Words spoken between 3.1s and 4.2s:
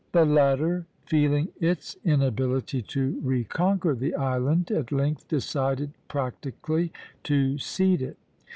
reconquer the